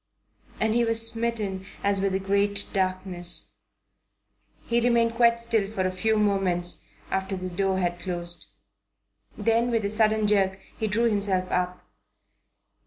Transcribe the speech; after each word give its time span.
And 0.59 0.73
he 0.73 0.83
was 0.83 1.07
smitten 1.11 1.67
as 1.83 2.01
with 2.01 2.15
a 2.15 2.19
great 2.19 2.65
darkness. 2.73 3.51
He 4.65 4.79
remained 4.81 5.13
quite 5.13 5.39
still 5.39 5.69
for 5.69 5.85
a 5.85 5.91
few 5.91 6.17
moments 6.17 6.87
after 7.11 7.37
the 7.37 7.51
door 7.51 7.77
had 7.77 7.99
closed, 7.99 8.47
then 9.37 9.69
with 9.69 9.85
a 9.85 9.91
sudden 9.91 10.25
jerk 10.25 10.59
he 10.75 10.87
drew 10.87 11.03
himself 11.07 11.51
up. 11.51 11.85